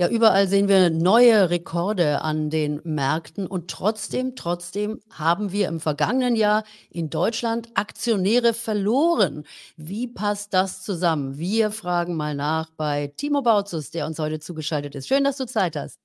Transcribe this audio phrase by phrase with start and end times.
[0.00, 5.78] Ja, überall sehen wir neue Rekorde an den Märkten und trotzdem, trotzdem haben wir im
[5.78, 9.44] vergangenen Jahr in Deutschland Aktionäre verloren.
[9.76, 11.36] Wie passt das zusammen?
[11.36, 15.06] Wir fragen mal nach bei Timo Bautzus, der uns heute zugeschaltet ist.
[15.06, 15.98] Schön, dass du Zeit hast.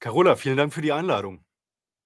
[0.00, 1.44] Carola, vielen Dank für die Einladung.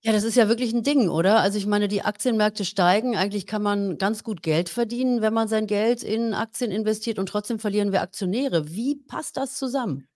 [0.02, 1.38] Ja, das ist ja wirklich ein Ding, oder?
[1.38, 3.16] Also, ich meine, die Aktienmärkte steigen.
[3.16, 7.28] Eigentlich kann man ganz gut Geld verdienen, wenn man sein Geld in Aktien investiert und
[7.28, 8.72] trotzdem verlieren wir Aktionäre.
[8.72, 10.08] Wie passt das zusammen?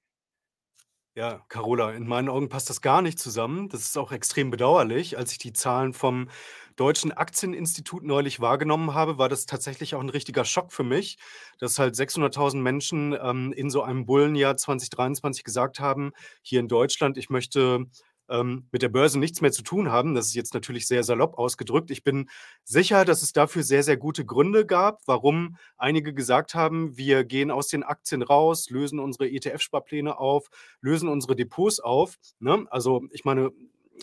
[1.16, 3.68] Ja, Carola, in meinen Augen passt das gar nicht zusammen.
[3.68, 5.18] Das ist auch extrem bedauerlich.
[5.18, 6.28] Als ich die Zahlen vom
[6.76, 11.18] Deutschen Aktieninstitut neulich wahrgenommen habe, war das tatsächlich auch ein richtiger Schock für mich,
[11.58, 17.18] dass halt 600.000 Menschen, ähm, in so einem Bullenjahr 2023 gesagt haben: „Hier in Deutschland,
[17.18, 17.86] ich möchte
[18.30, 20.14] ähm, mit der Börse nichts mehr zu tun haben.
[20.14, 21.90] Das ist jetzt natürlich sehr salopp ausgedrückt.
[21.90, 22.30] Ich bin
[22.64, 27.50] sicher, dass es dafür sehr, sehr gute Gründe gab, warum einige gesagt haben, wir gehen
[27.50, 30.48] aus den Aktien raus, lösen unsere ETF-Sparpläne auf,
[30.80, 32.16] lösen unsere Depots auf.
[32.38, 32.66] Ne?
[32.70, 33.50] Also ich meine,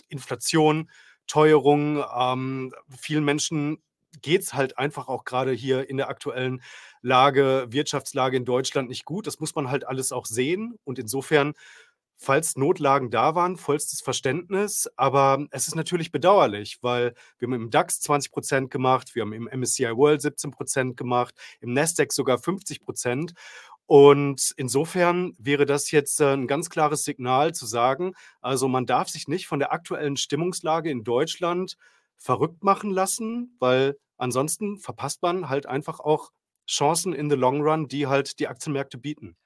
[0.08, 0.90] Inflation,
[1.26, 3.78] Teuerung, ähm, vielen Menschen
[4.22, 6.62] geht es halt einfach auch gerade hier in der aktuellen
[7.02, 9.26] Lage, Wirtschaftslage in Deutschland nicht gut.
[9.26, 10.78] Das muss man halt alles auch sehen.
[10.84, 11.54] Und insofern
[12.20, 17.70] Falls Notlagen da waren, vollstes Verständnis, aber es ist natürlich bedauerlich, weil wir haben im
[17.70, 23.34] DAX 20% gemacht, wir haben im MSCI World 17% gemacht, im Nasdaq sogar 50%
[23.86, 29.08] Und insofern wäre das jetzt äh, ein ganz klares Signal zu sagen, also man darf
[29.08, 31.76] sich nicht von der aktuellen Stimmungslage in Deutschland
[32.16, 36.32] verrückt machen lassen, weil ansonsten verpasst man halt einfach auch
[36.68, 39.36] Chancen in the long run, die halt die Aktienmärkte bieten.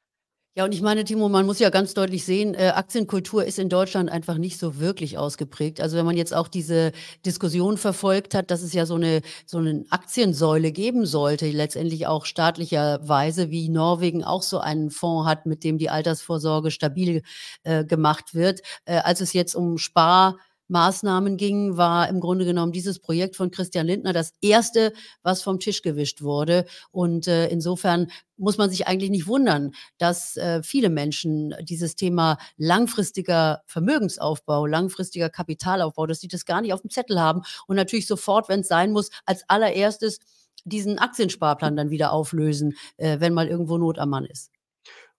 [0.55, 3.71] Ja, und ich meine, Timo, man muss ja ganz deutlich sehen, äh, Aktienkultur ist in
[3.71, 5.81] Deutschland einfach nicht so wirklich ausgeprägt.
[5.81, 6.93] Also wenn man jetzt auch diese
[7.25, 12.27] Diskussion verfolgt hat, dass es ja so eine so eine Aktiensäule geben sollte, letztendlich auch
[12.27, 17.23] staatlicherweise, wie Norwegen auch so einen Fonds hat, mit dem die Altersvorsorge stabil
[17.63, 18.61] äh, gemacht wird.
[18.85, 20.37] Äh, als es jetzt um Spar
[20.73, 24.93] Maßnahmen ging, war im Grunde genommen dieses Projekt von Christian Lindner das erste,
[25.23, 26.65] was vom Tisch gewischt wurde.
[26.91, 32.39] Und äh, insofern muss man sich eigentlich nicht wundern, dass äh, viele Menschen dieses Thema
[32.57, 38.09] langfristiger Vermögensaufbau, langfristiger Kapitalaufbau, dass sie das gar nicht auf dem Zettel haben und natürlich
[38.09, 40.19] sofort, wenn es sein muss, als allererstes
[40.65, 44.51] diesen Aktiensparplan dann wieder auflösen, äh, wenn mal irgendwo Not am Mann ist.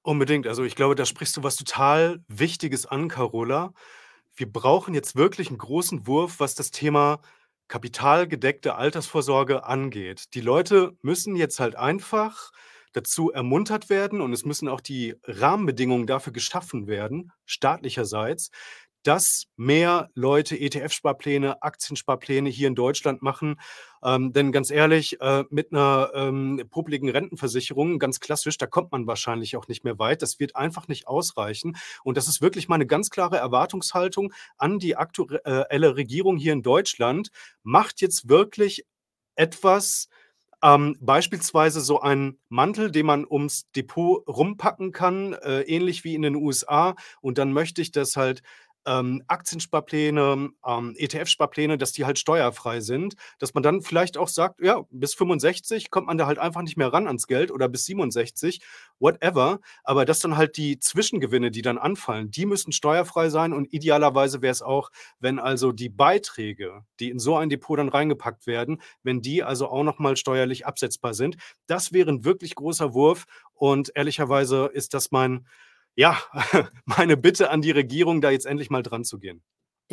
[0.02, 0.48] Unbedingt.
[0.48, 3.74] Also, ich glaube, da sprichst du was total Wichtiges an, Carola.
[4.36, 7.22] Wir brauchen jetzt wirklich einen großen Wurf, was das Thema
[7.68, 10.34] kapitalgedeckte Altersvorsorge angeht.
[10.34, 12.52] Die Leute müssen jetzt halt einfach
[12.94, 18.52] dazu ermuntert werden und es müssen auch die Rahmenbedingungen dafür geschaffen werden, staatlicherseits,
[19.04, 23.60] dass mehr Leute ETF-Sparpläne, Aktiensparpläne hier in Deutschland machen.
[24.04, 29.08] Ähm, denn ganz ehrlich, äh, mit einer ähm, publiken Rentenversicherung, ganz klassisch, da kommt man
[29.08, 30.22] wahrscheinlich auch nicht mehr weit.
[30.22, 31.78] Das wird einfach nicht ausreichen.
[32.04, 37.30] Und das ist wirklich meine ganz klare Erwartungshaltung an die aktuelle Regierung hier in Deutschland.
[37.64, 38.86] Macht jetzt wirklich
[39.36, 40.10] etwas,
[40.64, 46.22] ähm, beispielsweise so einen Mantel, den man ums Depot rumpacken kann, äh, ähnlich wie in
[46.22, 46.96] den USA.
[47.22, 48.42] Und dann möchte ich, dass halt
[48.86, 54.62] ähm, Aktiensparpläne, ähm, ETF-Sparpläne, dass die halt steuerfrei sind, dass man dann vielleicht auch sagt,
[54.62, 57.86] ja, bis 65 kommt man da halt einfach nicht mehr ran ans Geld oder bis
[57.86, 58.62] 67,
[59.00, 63.72] whatever, aber dass dann halt die Zwischengewinne, die dann anfallen, die müssen steuerfrei sein und
[63.74, 64.90] idealerweise wäre es auch,
[65.20, 69.68] wenn also die Beiträge, die in so ein Depot dann reingepackt werden, wenn die also
[69.70, 71.38] auch nochmal steuerlich absetzbar sind.
[71.68, 75.46] Das wäre ein wirklich großer Wurf und ehrlicherweise ist das mein
[75.96, 76.18] ja,
[76.86, 79.44] meine Bitte an die Regierung, da jetzt endlich mal dran zu gehen.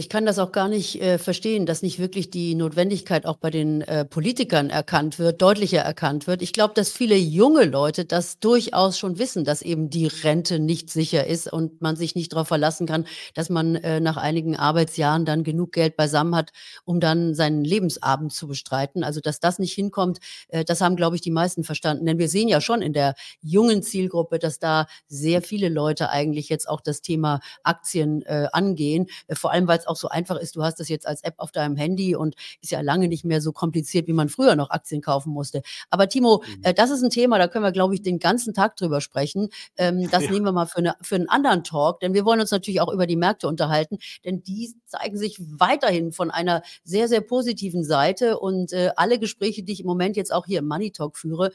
[0.01, 3.51] Ich kann das auch gar nicht äh, verstehen, dass nicht wirklich die Notwendigkeit auch bei
[3.51, 6.41] den äh, Politikern erkannt wird, deutlicher erkannt wird.
[6.41, 10.89] Ich glaube, dass viele junge Leute das durchaus schon wissen, dass eben die Rente nicht
[10.89, 15.27] sicher ist und man sich nicht darauf verlassen kann, dass man äh, nach einigen Arbeitsjahren
[15.27, 16.53] dann genug Geld beisammen hat,
[16.87, 19.05] um dann seinen Lebensabend zu bestreiten.
[19.05, 20.19] Also, dass das nicht hinkommt,
[20.49, 22.07] äh, das haben, glaube ich, die meisten verstanden.
[22.07, 26.49] Denn wir sehen ja schon in der jungen Zielgruppe, dass da sehr viele Leute eigentlich
[26.49, 30.37] jetzt auch das Thema Aktien äh, angehen, äh, vor allem weil es auch so einfach
[30.37, 30.57] ist.
[30.57, 33.41] Du hast das jetzt als App auf deinem Handy und ist ja lange nicht mehr
[33.41, 35.63] so kompliziert, wie man früher noch Aktien kaufen musste.
[35.91, 36.63] Aber Timo, mhm.
[36.63, 39.49] äh, das ist ein Thema, da können wir, glaube ich, den ganzen Tag drüber sprechen.
[39.77, 40.31] Ähm, das ja.
[40.31, 42.93] nehmen wir mal für, eine, für einen anderen Talk, denn wir wollen uns natürlich auch
[42.93, 48.39] über die Märkte unterhalten, denn die zeigen sich weiterhin von einer sehr, sehr positiven Seite
[48.39, 51.51] und äh, alle Gespräche, die ich im Moment jetzt auch hier im Money Talk führe,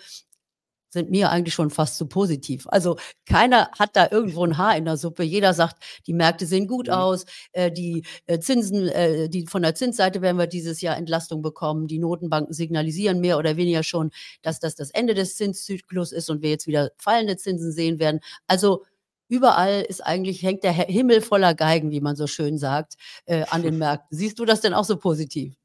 [0.95, 2.65] sind mir eigentlich schon fast zu positiv.
[2.69, 2.95] Also
[3.27, 5.23] keiner hat da irgendwo ein Haar in der Suppe.
[5.23, 6.93] Jeder sagt, die Märkte sehen gut mhm.
[6.93, 11.41] aus, äh, die äh, Zinsen, äh, die von der Zinsseite werden wir dieses Jahr Entlastung
[11.41, 11.87] bekommen.
[11.87, 14.11] Die Notenbanken signalisieren mehr oder weniger schon,
[14.41, 18.21] dass das das Ende des Zinszyklus ist und wir jetzt wieder fallende Zinsen sehen werden.
[18.47, 18.85] Also
[19.27, 22.93] überall ist eigentlich hängt der Himmel voller Geigen, wie man so schön sagt,
[23.25, 24.17] äh, an den Märkten.
[24.17, 25.55] Siehst du das denn auch so positiv?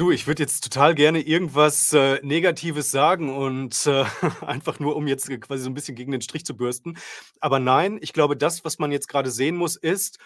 [0.00, 4.06] Du, ich würde jetzt total gerne irgendwas, äh, Negatives sagen und, äh,
[4.40, 6.96] einfach nur, um jetzt quasi so 'n bisschen gegen den Strich zu bürsten.
[7.38, 10.18] Aber nein, ich glaube, das, was man jetzt grade sehen muss, ist: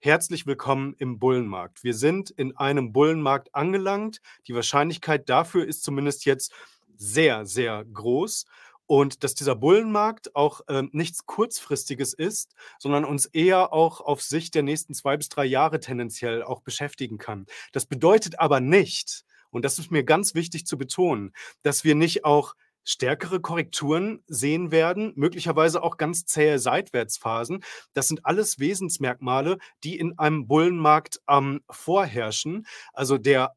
[0.00, 1.84] Herzlich willkommen im Bullenmarkt.
[1.84, 4.20] Wir sind in einem Bullenmarkt angelangt.
[4.48, 6.52] Die Wahrscheinlichkeit dafür ist zumindest jetzt
[6.96, 8.46] sehr, sehr groß.
[8.90, 14.56] Und dass dieser Bullenmarkt auch, ähm, nichts Kurzfristiges ist, sondern uns eher auch auf Sicht
[14.56, 17.46] der nächsten 2 bis 3 Jahre tendenziell auch beschäftigen kann.
[17.70, 21.32] Das bedeutet aber nicht, und das ist mir ganz wichtig zu betonen,
[21.62, 27.62] dass wir nicht auch stärkere Korrekturen sehen werden, möglicherweise auch ganz zähe Seitwärtsphasen.
[27.92, 32.66] Das sind alles Wesensmerkmale, die in einem Bullenmarkt, ähm, vorherrschen.
[32.92, 33.54] Also, der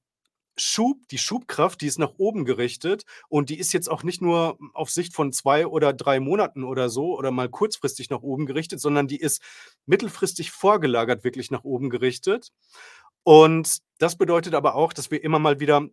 [0.55, 4.57] Schub die Schubkraft, die ist nach oben gerichtet und die ist jetzt auch nicht nur
[4.73, 8.79] auf Sicht von 2 oder 3 Monaten oder so oder mal kurzfristig nach oben gerichtet,
[8.79, 9.41] sondern die ist
[9.85, 12.50] mittelfristig vorgelagert wirklich nach oben gerichtet.
[13.23, 15.88] Und das bedeutet aber auch, dass wir immer mal wieder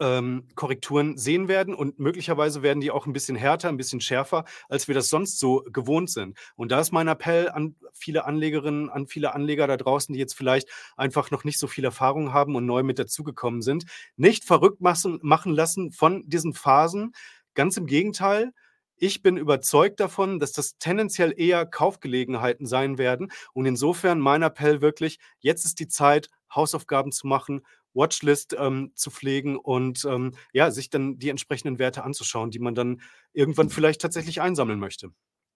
[0.00, 4.44] ähm, Korrekturen sehen werden und möglicherweise werden die auch 'n bisschen härter, 'n bisschen schärfer,
[4.68, 6.36] als wir das sonst so gewohnt sind.
[6.56, 10.34] Und da ist mein Appell an viele Anlegerinnen, an viele Anleger da draußen, die jetzt
[10.36, 13.84] vielleicht einfach noch nicht so viel Erfahrung haben und neu mit dazugekommen sind:
[14.16, 17.12] Nicht verrückt machen lassen von diesen Phasen.
[17.54, 18.52] Ganz im Gegenteil,
[18.96, 23.30] ich bin überzeugt davon, dass das tendenziell eher Kaufgelegenheiten sein werden.
[23.52, 27.62] Und insofern mein Appell wirklich: Jetzt ist die Zeit, Hausaufgaben zu machen,
[27.98, 32.74] Watchlist, ähm, zu pflegen und, ähm, ja, sich dann die entsprechenden Werte anzuschauen, die man
[32.74, 33.02] dann
[33.34, 35.10] irgendwann vielleicht tatsächlich einsammeln möchte.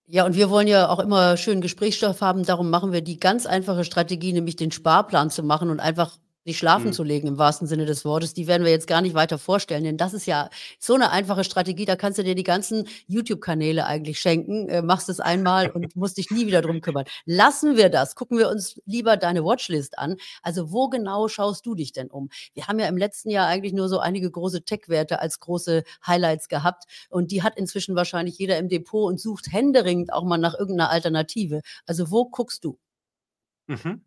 [0.07, 2.45] Ja, und wir wollen ja auch immer schön Gesprächsstoff haben.
[2.45, 6.59] Darum machen wir die ganz einfache Strategie, nämlich den Sparplan zu machen und einfach sich
[6.59, 6.93] schlafen Mhm.
[6.93, 8.35] zu legen im wahrsten Sinne des Wortes.
[8.35, 10.49] Die werden wir jetzt gar nicht weiter vorstellen, denn das ist ja
[10.81, 14.69] so 'ne einfache Strategie, da kannst du dir die ganzen YouTube-Kanäle eigentlich schenken.
[14.69, 17.05] Äh, machst es einmal und musst dich nie wieder drum kümmern.
[17.27, 20.17] Lassen wir das, gucken wir uns lieber deine Watchlist an.
[20.43, 22.29] Also, wo genau schaust du dich denn um?
[22.55, 26.49] Wir haben ja im letzten Jahr eigentlich nur so einige große Tech-Werte als große Highlights
[26.49, 30.55] gehabt und die hat inzwischen wahrscheinlich jeder im Depot und sucht händeringend auch mal nach
[30.59, 31.61] irgend 'ner Alternative.
[31.87, 32.79] Also, wo guckst du?
[33.69, 34.03] Mhm.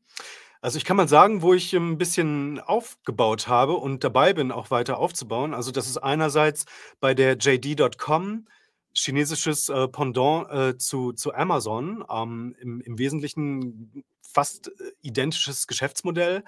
[0.65, 4.71] Also, ich kann mal sagen, wo ich 'n bisschen aufgebaut habe und dabei bin, auch
[4.71, 5.53] weiter aufzubauen.
[5.53, 6.65] Also, das ist einerseits
[6.99, 8.47] bei der JD.com,
[8.95, 14.71] chinesisches, äh, Pendant, äh, zu zu Amazon, ähm, im im Wesentlichen fast, äh,
[15.03, 16.43] identisches Geschäftsmodell.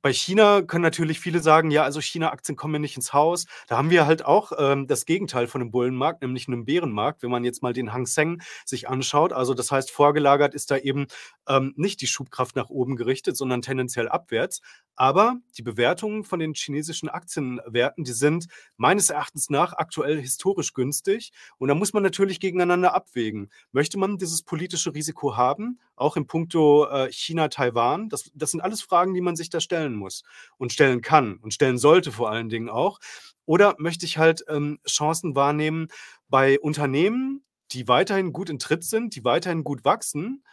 [0.00, 3.76] Bei China können natürlich viele sagen: „Ja, also China-Aktien kommen mir nicht ins Haus.“ Da
[3.76, 7.44] haben wir halt auch, ähm, das Gegenteil von 'nem Bullenmarkt, nämlich 'nem Bärenmarkt, wenn man
[7.44, 9.32] jetzt mal den Hang Seng sich anschaut.
[9.32, 11.06] Also, das heißt, vorgelagert ist da eben,
[11.48, 14.60] ähm, nicht die Schubkraft nach oben gerichtet, sondern tendenziell abwärts.
[14.94, 18.46] Aber die Bewertungen von den chinesischen Aktienwerten, die sind
[18.76, 21.32] meines Erachtens nach aktuell historisch günstig.
[21.58, 23.50] Und da muss man natürlich gegeneinander abwägen.
[23.72, 28.08] Möchte man dieses politische Risiko haben, auch in puncto, äh, China-Taiwan?
[28.10, 30.22] Das das sind alles Fragen, die man sich da stellen muss
[30.58, 32.98] und stellen kann und stellen sollte vor allen Dingen auch.
[33.44, 35.88] Oder möchte ich halt, ähm, Chancen wahrnehmen
[36.28, 40.44] bei Unternehmen, die weiterhin gut in Tritt sind, die weiterhin gut wachsen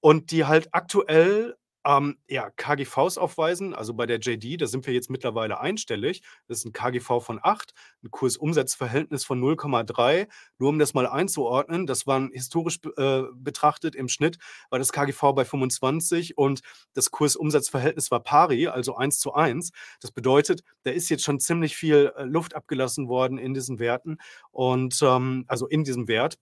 [0.00, 1.56] und die halt aktuell,
[1.86, 3.74] ähm, ja, KGVs aufweisen.
[3.74, 6.22] Also, bei der JD, da sind wir jetzt mittlerweile einstellig.
[6.48, 7.74] Das ist 'n KGV von 8,
[8.04, 10.28] 'n Kurs-Umsatz-Verhältnis von 0,3.
[10.58, 14.38] Nur um das mal einzuordnen, das waren historisch äh, betrachtet im Schnitt
[14.70, 16.60] war das KGV bei 25 und
[16.94, 19.72] das Kurs-Umsatz-Verhältnis war pari, also 1:1.
[20.00, 24.18] Das bedeutet, da ist jetzt schon ziemlich viel, äh, Luft abgelassen worden in diesen Werten
[24.50, 26.36] und, ähm also, in diesem Wert.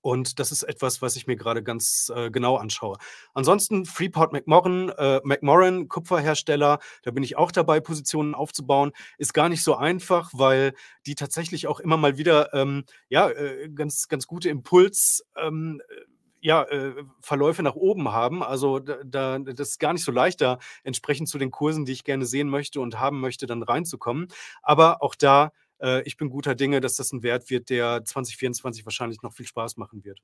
[0.00, 2.98] Und das ist etwas, was ich mir grade ganz, äh, genau anschaue.
[3.34, 8.92] Ansonsten Freeport-McMoRan äh, McMoRan, Kupferhersteller, da bin ich auch dabei, Positionen aufzubauen.
[9.18, 10.72] Ist gar nicht so einfach, weil
[11.06, 15.94] die tatsächlich auch immer mal wieder, ähm, ja, äh, ganz ganz gute Impuls ähm, äh,
[16.40, 18.42] ja, äh, Verläufe nach oben haben.
[18.42, 21.92] Also, da da das ist gar nicht so leicht, da entsprechend zu den Kursen, die
[21.92, 24.28] ich gerne sehen möchte und haben möchte, dann reinzukommen.
[24.62, 28.84] Aber auch da, äh, ich bin guter Dinge, dass das 'n Wert wird, der 2024
[28.86, 30.20] wahrscheinlich noch viel Spaß machen wird.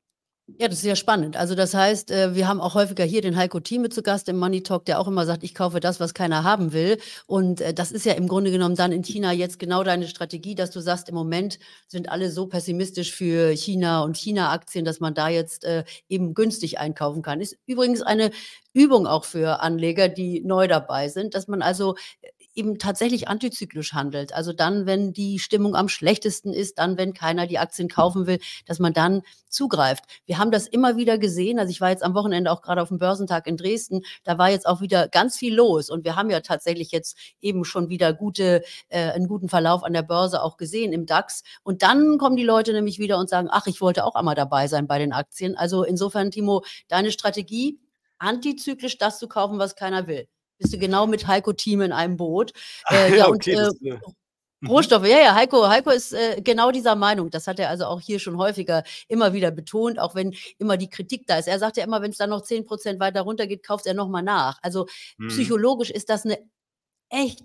[0.61, 1.37] Ja, das ist ja spannend.
[1.39, 4.37] Also, das heißt, äh, wir haben auch häufiger hier den Heiko Thieme zu Gast im
[4.39, 7.73] Money Talk, der auch immer sagt: „Ich kaufe das, was keiner haben will.“ Und, äh,
[7.73, 10.81] das ist ja im Grunde genommen dann in China jetzt genau deine Strategie, dass du
[10.81, 11.59] sagst: „Im Moment
[11.89, 15.65] sind alle so pessimistisch für China und China-Aktien, dass man da jetzt,
[16.09, 18.31] eben günstig einkaufen kann.“ Ist übrigens eine
[18.75, 21.95] Übung auch für Anleger, die neu dabei sind, dass man also,
[22.55, 24.33] eben tatsächlich antizyklisch handelt.
[24.33, 28.39] Also dann, wenn die Stimmung am schlechtesten ist, dann, wenn keiner die Aktien kaufen will,
[28.67, 30.05] dass man dann zugreift.
[30.27, 31.59] Wir haben das immer wieder gesehen.
[31.59, 34.03] Also ich war jetzt am Wochenende auch gerade auf dem Börsentag in Dresden.
[34.25, 35.91] Da war jetzt auch wieder ganz viel los.
[35.91, 39.93] Und wir haben ja tatsächlich jetzt eben schon wieder gute, äh, einen guten Verlauf an
[39.93, 41.43] der Börse auch gesehen im DAX.
[41.63, 44.69] Und dann kommen die Leute nämlich wieder und sagen, ach, ich wollte auch einmal dabei
[44.69, 45.57] sein bei den Aktien.
[45.57, 47.79] Also insofern, Timo, deine Strategie,
[48.19, 52.17] antizyklisch das zu kaufen, was keiner will bist du genau mit Heiko Team in einem
[52.17, 52.53] Boot.
[52.91, 53.99] Äh, ja, ja, okay, und, äh, äh,
[54.61, 54.69] mhm.
[54.69, 57.31] Rohstoffe, ja, ja, Heiko, Heiko ist äh, genau dieser Meinung.
[57.31, 60.89] Das hat er also auch hier schon häufiger immer wieder betont, auch wenn immer die
[60.89, 61.49] Kritik da ist.
[61.49, 63.95] Er sagt ja immer, wenn es dann noch 10 Prozent weiter runter geht, kauft er
[63.95, 64.59] nochmal nach.
[64.63, 64.87] Also
[65.19, 65.29] mhm.
[65.29, 66.39] psychologisch ist das eine
[67.11, 67.43] echt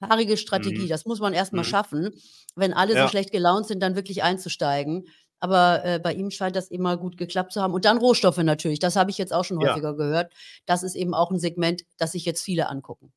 [0.00, 0.84] haarige Strategie.
[0.84, 0.88] Mhm.
[0.88, 1.68] Das muss man erstmal mhm.
[1.68, 2.10] schaffen,
[2.54, 3.04] wenn alle ja.
[3.04, 5.08] so schlecht gelaunt sind, dann wirklich einzusteigen.
[5.40, 7.74] Aber äh, bei ihm scheint das immer gut geklappt zu haben.
[7.74, 8.78] Und dann Rohstoffe natürlich.
[8.80, 9.70] Das habe ich jetzt auch schon Ja.
[9.70, 10.32] häufiger gehört.
[10.66, 13.12] Das ist eben auch ein Segment, das sich jetzt viele angucken.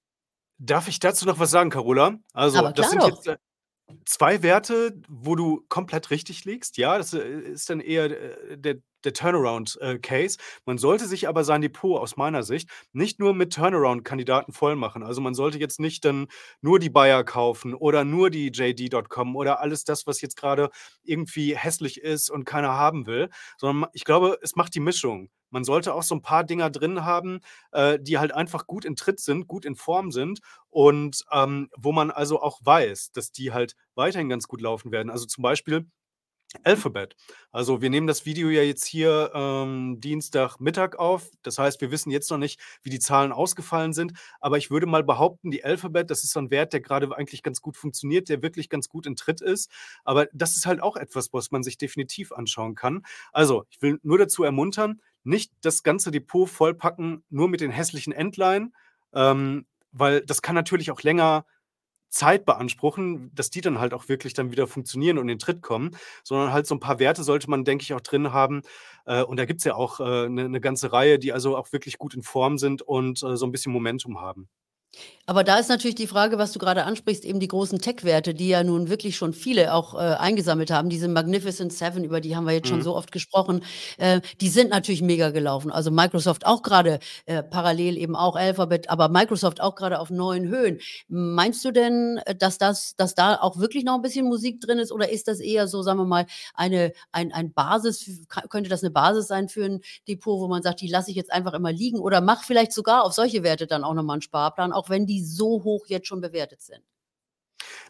[0.59, 2.19] Darf ich dazu noch was sagen, Carola?
[2.33, 3.07] Also, das sind doch.
[3.09, 3.37] jetzt, äh,
[4.05, 6.77] 2 Werte, wo du komplett richtig liegst.
[6.77, 8.05] Ja, das, äh, ist dann eher,
[8.51, 8.75] äh, der
[9.05, 10.37] der Turnaround-Case.
[10.37, 15.03] Äh, man sollte sich aber sein Depot aus meiner Sicht nicht nur mit Turnaround-Kandidaten vollmachen.
[15.03, 16.27] Also man sollte jetzt nicht dann
[16.61, 20.69] nur die Bayer kaufen oder nur die JD.com oder alles das, was jetzt gerade
[21.03, 25.29] irgendwie hässlich ist und keiner haben will, sondern ich glaube, es macht die Mischung.
[25.51, 27.41] Man sollte auch so ein paar Dinger drin haben,
[27.71, 30.39] äh, die halt einfach gut in Tritt sind, gut in Form sind
[30.69, 35.09] und ähm, wo man also auch weiß, dass die halt weiterhin ganz gut laufen werden.
[35.09, 35.87] Also zum Beispiel
[36.63, 37.15] Alphabet.
[37.51, 41.29] Also, wir nehmen das Video ja jetzt hier, ähm, Dienstagmittag auf.
[41.43, 44.85] Das heißt, wir wissen jetzt noch nicht, wie die Zahlen ausgefallen sind, aber ich würde
[44.85, 48.27] mal behaupten, die Alphabet, das ist so 'n Wert, der gerade eigentlich ganz gut funktioniert,
[48.29, 49.71] der wirklich ganz gut in Tritt ist.
[50.03, 53.03] Aber das ist halt auch etwas, was man sich definitiv anschauen kann.
[53.31, 58.11] Also, ich will nur dazu ermuntern, nicht das ganze Depot vollpacken, nur mit den hässlichen
[58.13, 58.71] Endline,
[59.13, 61.45] ähm, weil das kann natürlich auch länger
[62.11, 65.61] Zeit beanspruchen, dass die dann halt auch wirklich dann wieder funktionieren und in den Tritt
[65.63, 65.91] kommen,
[66.23, 68.61] sondern halt so ein paar Werte sollte man, denke ich, auch drin haben.
[69.05, 71.71] Äh, und da gibt es ja auch äh, 'ne 'ne ganze Reihe, die also auch
[71.73, 74.47] wirklich gut in Form sind und, äh, so ein bisschen Momentum haben.
[75.25, 78.49] Aber da ist natürlich die Frage, was du gerade ansprichst, eben die großen Tech-Werte, die
[78.49, 80.89] ja nun wirklich schon viele auch, äh, eingesammelt haben.
[80.89, 82.83] Diese Magnificent Seven, über die haben wir jetzt schon mhm.
[82.83, 83.63] so oft gesprochen,
[83.97, 85.71] äh, die sind natürlich mega gelaufen.
[85.71, 90.47] Also Microsoft auch gerade äh, parallel eben auch Alphabet, aber Microsoft auch gerade auf neuen
[90.49, 90.79] Höhen.
[91.07, 94.79] Meinst du denn, äh, dass das dass da auch wirklich noch ein bisschen Musik drin
[94.79, 98.05] ist oder ist das eher so, sagen wir mal, eine ein ein Basis
[98.49, 101.31] könnte das eine Basis sein für ein Depot, wo man sagt: „Die lasse ich jetzt
[101.31, 104.21] einfach immer liegen“ oder mach vielleicht sogar auf solche Werte dann auch noch mal 'n
[104.21, 106.83] Sparplan, auch wenn die so hoch jetzt schon bewertet sind?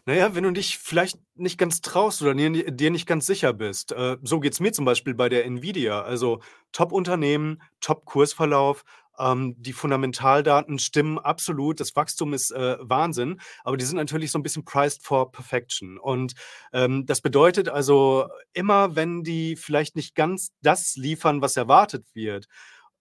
[0.04, 3.92] Naja, wenn du dich vielleicht nicht ganz traust oder dir nicht ganz sicher bist.
[3.92, 6.02] Äh, so geht's mir zum Beispiel bei der Nvidia.
[6.02, 6.40] Also,
[6.72, 8.84] Top-Unternehmen, Top-Kursverlauf,
[9.18, 11.78] ähm, die Fundamentaldaten stimmen absolut.
[11.80, 15.98] Das Wachstum ist, äh, Wahnsinn, aber die sind natürlich so ein bisschen priced for perfection.
[15.98, 16.34] Und,
[16.72, 22.46] ähm, das bedeutet also, immer wenn die vielleicht nicht ganz das liefern, was erwartet wird,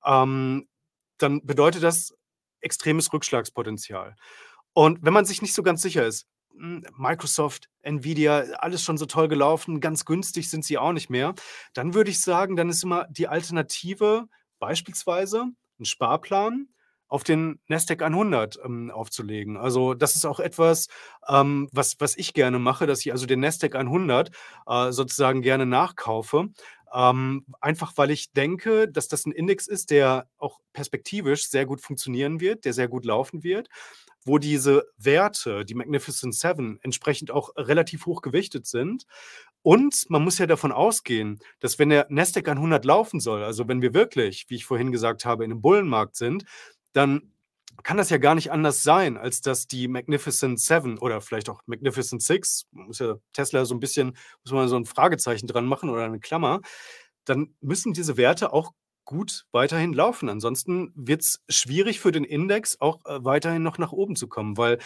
[0.05, 0.67] ähm,
[1.17, 2.13] dann bedeutet das
[2.61, 4.15] extremes Rückschlagspotenzial.
[4.73, 9.05] Und wenn man sich nicht so ganz sicher ist, hm, Microsoft, Nvidia, alles schon so
[9.05, 11.33] toll gelaufen, ganz günstig sind sie auch nicht mehr,
[11.73, 14.27] dann würde ich sagen, dann ist immer die Alternative
[14.59, 15.47] beispielsweise
[15.79, 16.67] ein Sparplan
[17.11, 19.57] auf den Nasdaq 100 ähm, aufzulegen.
[19.57, 20.87] Also das ist auch etwas,
[21.27, 24.31] ähm, was, was ich gerne mache, dass ich also den Nasdaq 100
[24.65, 26.47] äh, sozusagen gerne nachkaufe
[26.93, 31.81] ähm, einfach weil ich denke, dass das ein Index ist, der auch perspektivisch sehr gut
[31.81, 33.69] funktionieren wird, der sehr gut laufen wird,
[34.25, 39.05] wo diese Werte, die Magnificent Seven, entsprechend auch relativ hoch gewichtet sind.
[39.63, 43.81] Und man muss ja davon ausgehen, dass wenn der Nasdaq 100 laufen soll, also wenn
[43.81, 46.45] wir wirklich, wie ich vorhin gesagt habe, in einem Bullenmarkt sind,
[46.93, 47.31] dann
[47.83, 51.61] kann das ja gar nicht anders sein, als dass die Magnificent Seven oder vielleicht auch
[51.65, 55.89] Magnificent Six, muss ja Tesla so ein bisschen muss man so ein Fragezeichen dran machen
[55.89, 56.61] oder eine Klammer,
[57.25, 58.71] dann müssen diese Werte auch
[59.05, 60.29] gut weiterhin laufen.
[60.29, 64.57] Ansonsten wird es schwierig für den Index auch, äh, weiterhin noch nach oben zu kommen,
[64.57, 64.79] weil,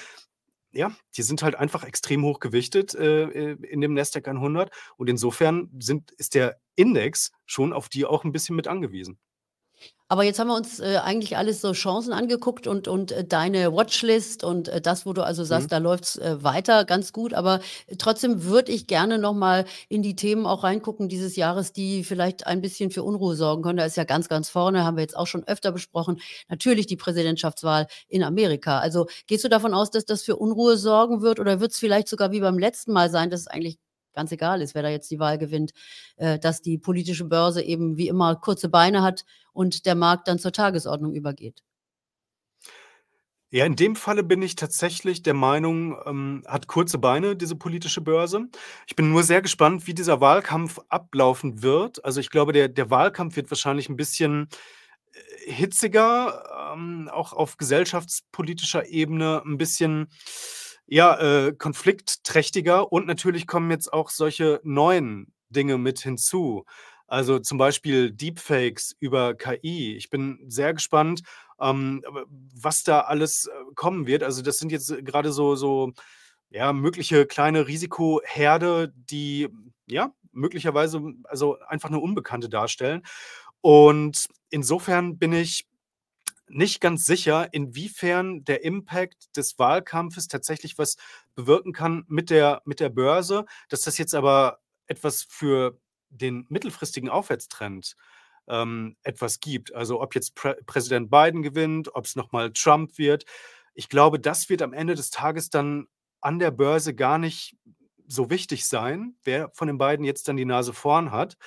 [0.74, 5.10] ja, die sind halt einfach extrem hoch gewichtet, äh, äh in dem Nasdaq 100 und
[5.10, 9.20] insofern sind ist der Index schon auf die auch ein bisschen mit angewiesen.
[10.08, 13.74] Aber jetzt haben wir uns, äh, eigentlich alles so Chancen angeguckt und und, äh, deine
[13.74, 15.70] Watchlist und, äh, das, wo du also sagst, Mhm.
[15.72, 17.34] da läuft's, äh, weiter ganz gut.
[17.34, 17.60] Aber
[17.98, 22.46] trotzdem würde ich gerne noch mal in die Themen auch reingucken dieses Jahres, die vielleicht
[22.46, 23.78] ein bisschen für Unruhe sorgen können.
[23.78, 26.98] Da ist ja ganz, ganz vorne, haben wir jetzt auch schon öfter besprochen, natürlich die
[26.98, 28.78] Präsidentschaftswahl in Amerika.
[28.80, 32.32] Also, gehst du davon aus, dass das für Unruhe sorgen wird oder wird's vielleicht sogar
[32.32, 33.80] wie beim letzten Mal sein, dass es eigentlich
[34.16, 35.74] ganz egal ist, wer da jetzt die Wahl gewinnt,
[36.18, 40.40] äh, dass die politische Börse eben wie immer kurze Beine hat und der Markt dann
[40.40, 41.62] zur Tagesordnung übergeht.
[43.54, 48.02] Ja, in dem Falle bin ich tatsächlich der Meinung, ähm, hat kurze Beine, diese politische
[48.02, 48.48] Börse.
[48.88, 52.04] Ich bin nur sehr gespannt, wie dieser Wahlkampf ablaufen wird.
[52.04, 54.48] Also, ich glaube, der der Wahlkampf wird wahrscheinlich 'n bisschen,
[55.48, 60.08] äh, hitziger, ähm, auch auf gesellschaftspolitischer Ebene 'n bisschen,
[60.88, 66.66] ja, äh, konfliktträchtiger und natürlich kommen jetzt auch solche neuen Dinge mit hinzu.
[67.08, 69.96] Also, zum Beispiel Deepfakes über KI.
[69.98, 71.22] Ich bin sehr gespannt,
[71.62, 72.04] ähm,
[72.56, 74.24] was da alles, äh, kommen wird.
[74.24, 75.94] Also, das sind jetzt grade so so,
[76.52, 79.50] ja, mögliche kleine Risikoherde, die,
[79.88, 83.04] ja, möglicherweise, also, einfach 'ne Unbekannte darstellen.
[83.62, 85.66] Und insofern bin ich
[86.48, 90.98] nicht ganz sicher, inwiefern der Impact des Wahlkampfes tatsächlich was
[91.36, 93.46] bewirken kann mit der mit der Börse.
[93.70, 97.96] Dass das jetzt aber etwas für den mittelfristigen Aufwärtstrend,
[98.48, 99.74] ähm, etwas gibt.
[99.74, 103.26] Also, ob jetzt Prä Präsident Biden gewinnt, ob's noch mal Trump wird.
[103.74, 105.88] Ich glaube, das wird am Ende des Tages dann
[106.22, 107.58] an der Börse gar nicht
[108.08, 111.38] so wichtig sein, wer von den beiden jetzt dann die Nase vorn hat.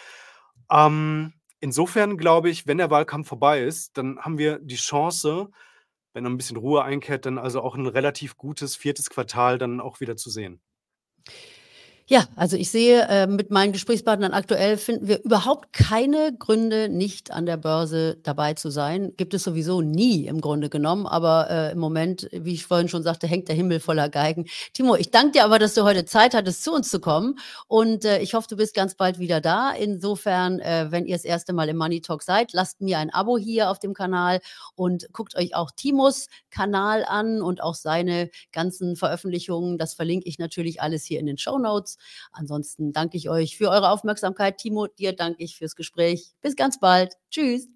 [0.70, 5.50] Ähm, insofern glaube ich, wenn der Wahlkampf vorbei ist, dann haben wir die Chance,
[6.14, 9.10] wenn dann 'n bisschen Ruhe einkehrt, dann also auch 'n relativ gutes 4.
[9.10, 10.60] Quartal dann auch wieder zu sehen.
[12.10, 17.30] Ja, also ich sehe, äh, mit meinen Gesprächspartnern aktuell finden wir überhaupt keine Gründe, nicht
[17.32, 19.12] an der Börse dabei zu sein.
[19.18, 23.02] Gibt es sowieso nie im Grunde genommen, aber, äh, im Moment, wie ich vorhin schon
[23.02, 24.46] sagte, hängt der Himmel voller Geigen.
[24.72, 28.06] Timo, ich danke dir aber, dass du heute Zeit hattest, zu uns zu kommen und,
[28.06, 29.70] äh, ich hoffe, du bist ganz bald wieder da.
[29.72, 31.52] Insofern, äh, wenn ihr das 1.
[31.52, 34.40] Mal im Money Talk seid, lasst mir ein Abo hier auf dem Kanal
[34.76, 39.76] und guckt euch auch Timos Kanal an und auch seine ganzen Veröffentlichungen.
[39.76, 41.97] Das verlinke ich natürlich alles hier in den Shownotes.
[42.32, 44.58] Ansonsten danke ich euch für eure Aufmerksamkeit.
[44.58, 46.34] Timo, dir danke ich fürs Gespräch.
[46.40, 47.14] Bis ganz bald.
[47.30, 47.68] Tschüss.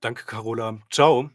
[0.00, 0.78] Danke, Carola.
[0.90, 1.30] Tschau.